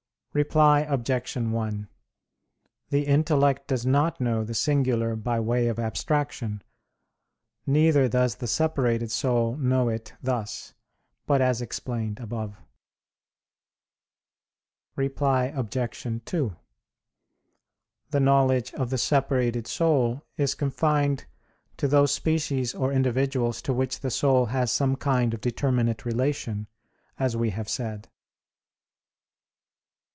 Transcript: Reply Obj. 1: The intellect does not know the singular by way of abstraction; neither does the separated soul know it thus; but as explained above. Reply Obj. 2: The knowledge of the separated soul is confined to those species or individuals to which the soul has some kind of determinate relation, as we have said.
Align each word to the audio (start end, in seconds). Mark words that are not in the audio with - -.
Reply 0.33 0.79
Obj. 0.87 1.35
1: 1.35 1.89
The 2.89 3.05
intellect 3.05 3.67
does 3.67 3.85
not 3.85 4.21
know 4.21 4.45
the 4.45 4.53
singular 4.53 5.17
by 5.17 5.41
way 5.41 5.67
of 5.67 5.77
abstraction; 5.77 6.61
neither 7.67 8.07
does 8.07 8.35
the 8.35 8.47
separated 8.47 9.11
soul 9.11 9.57
know 9.57 9.89
it 9.89 10.13
thus; 10.23 10.73
but 11.25 11.41
as 11.41 11.61
explained 11.61 12.21
above. 12.21 12.55
Reply 14.95 15.47
Obj. 15.47 16.21
2: 16.23 16.55
The 18.11 18.19
knowledge 18.21 18.73
of 18.75 18.89
the 18.89 18.97
separated 18.97 19.67
soul 19.67 20.21
is 20.37 20.55
confined 20.55 21.25
to 21.75 21.89
those 21.89 22.13
species 22.13 22.73
or 22.73 22.93
individuals 22.93 23.61
to 23.63 23.73
which 23.73 23.99
the 23.99 24.09
soul 24.09 24.45
has 24.45 24.71
some 24.71 24.95
kind 24.95 25.33
of 25.33 25.41
determinate 25.41 26.05
relation, 26.05 26.67
as 27.19 27.35
we 27.35 27.49
have 27.49 27.67
said. 27.67 28.07